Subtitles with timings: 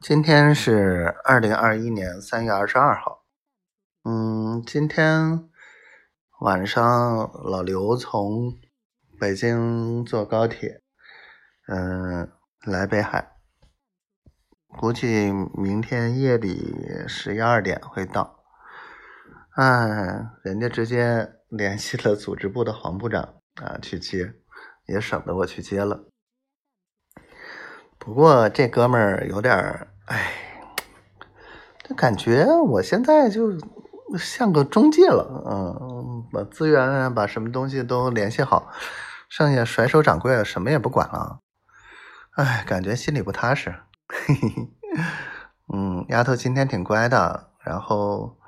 [0.00, 3.24] 今天是二零二一年三月二十二号。
[4.04, 5.50] 嗯，今天
[6.40, 8.56] 晚上老刘从
[9.18, 10.82] 北京坐高铁，
[11.66, 12.30] 嗯，
[12.64, 13.32] 来北海，
[14.68, 16.76] 估计明天夜里
[17.08, 18.44] 十一二点会到。
[19.56, 24.34] 哎，人家直接联系了组织部的黄部长啊去接，
[24.86, 26.04] 也省得我去接了。
[27.98, 30.32] 不过这哥们儿有点儿，哎，
[31.84, 33.52] 就感觉我现在就
[34.18, 38.70] 像个中介了，嗯，把资源，把什么东西都联系好，
[39.28, 41.40] 剩下甩手掌柜了，什么也不管了，
[42.36, 43.74] 哎，感觉心里不踏实。
[44.08, 44.68] 嘿嘿嘿，
[45.74, 48.38] 嗯，丫头今天挺乖的，然后，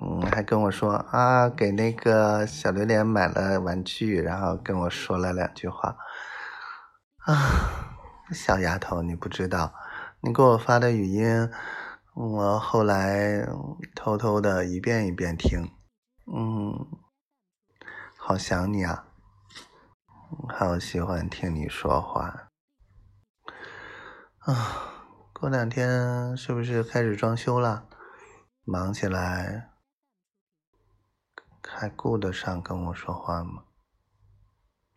[0.00, 5.96] 嗯，还跟我说啊，给那个小榴莲买了玩具，然后跟我说了两句话，
[7.26, 7.88] 啊。
[8.32, 9.74] 小丫头，你不知道，
[10.24, 11.50] 你给我发的语音，
[12.14, 13.44] 我后来
[13.92, 15.68] 偷偷的一遍一遍听，
[16.32, 16.86] 嗯，
[18.16, 19.08] 好想你啊，
[20.48, 22.50] 好喜欢听你说话，
[24.38, 24.92] 啊，
[25.32, 27.88] 过两天是不是开始装修了？
[28.64, 29.70] 忙起来
[31.66, 33.64] 还顾得上跟我说话吗？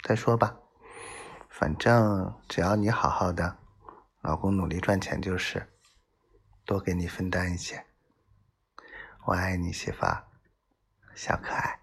[0.04, 0.60] 再说吧。
[1.50, 3.58] 反正只要你好好的，
[4.26, 5.72] 老公努力赚钱就是，
[6.66, 7.86] 多给你分担一些。
[9.26, 10.00] 我爱你，媳妇，
[11.14, 11.80] 小可爱，